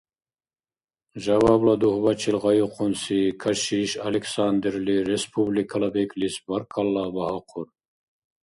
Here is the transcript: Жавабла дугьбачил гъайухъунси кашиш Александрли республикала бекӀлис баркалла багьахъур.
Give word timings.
Жавабла 1.23 1.73
дугьбачил 1.81 2.37
гъайухъунси 2.43 3.19
кашиш 3.41 3.91
Александрли 4.07 4.95
республикала 5.11 5.89
бекӀлис 5.93 6.35
баркалла 6.47 7.03
багьахъур. 7.15 7.67